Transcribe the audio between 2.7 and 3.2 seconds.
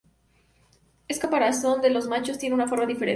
diferente.